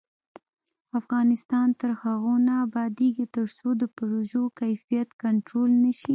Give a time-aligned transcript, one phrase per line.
[0.99, 6.09] افغانستان تر هغو نه ابادیږي، ترڅو د پروژو کیفیت کنټرول نشي.